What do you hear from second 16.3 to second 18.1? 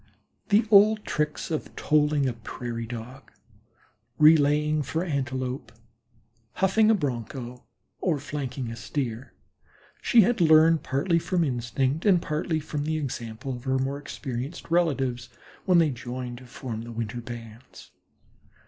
to form the winter bands.